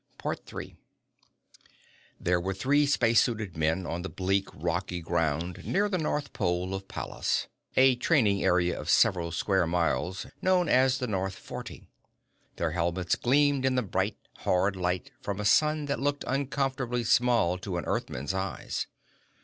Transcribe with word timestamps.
There 2.19 2.41
were 2.41 2.55
three 2.55 2.87
space 2.87 3.21
suited 3.21 3.55
men 3.55 3.85
on 3.85 4.01
the 4.01 4.09
bleak 4.09 4.47
rocky 4.51 4.99
ground 4.99 5.63
near 5.63 5.87
the 5.89 5.99
north 5.99 6.33
pole 6.33 6.73
of 6.73 6.87
Pallas, 6.87 7.45
a 7.77 7.97
training 7.97 8.43
area 8.43 8.79
of 8.79 8.89
several 8.89 9.31
square 9.31 9.67
miles 9.67 10.25
known 10.41 10.67
as 10.67 10.97
the 10.97 11.05
North 11.05 11.35
Forty. 11.35 11.87
Their 12.55 12.71
helmets 12.71 13.15
gleamed 13.15 13.63
in 13.63 13.75
the 13.75 13.83
bright, 13.83 14.17
hard 14.37 14.75
light 14.75 15.11
from 15.21 15.39
a 15.39 15.45
sun 15.45 15.85
that 15.85 15.99
looked 15.99 16.23
uncomfortably 16.25 17.03
small 17.03 17.59
to 17.59 17.77
an 17.77 17.85
Earthman's 17.85 18.33
eyes. 18.33 18.87